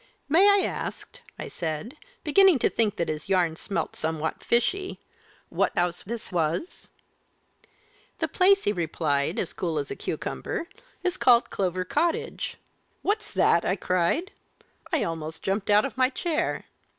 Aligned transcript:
'May 0.27 0.49
I 0.49 0.65
ask,' 0.65 1.19
I 1.37 1.47
said, 1.47 1.95
beginning 2.23 2.57
to 2.57 2.71
think 2.71 2.95
that 2.95 3.07
his 3.07 3.29
yarn 3.29 3.55
smelt 3.55 3.95
somewhat 3.95 4.43
fishy, 4.43 4.99
'what 5.49 5.77
house 5.77 6.01
this 6.01 6.31
was?' 6.31 6.89
'The 8.17 8.27
place,' 8.29 8.63
he 8.63 8.71
replied, 8.71 9.37
as 9.37 9.53
cool 9.53 9.77
as 9.77 9.91
a 9.91 9.95
cucumber, 9.95 10.67
'is 11.03 11.17
called 11.17 11.51
Clover 11.51 11.85
Cottage.' 11.85 12.57
'What's 13.03 13.31
that!' 13.31 13.63
I 13.63 13.75
cried 13.75 14.31
I 14.91 15.03
almost 15.03 15.43
jumped 15.43 15.69
out 15.69 15.85
of 15.85 15.97
my 15.99 16.09
chair. 16.09 16.65